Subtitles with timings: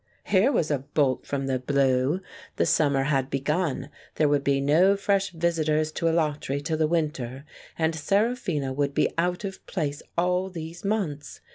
[0.23, 2.21] Here was a bolt from the blue!
[2.55, 7.45] The summer had begun, there would be no fresh visitors to Alatri till the winter,
[7.77, 11.39] and Seraphina would be out of place all these months.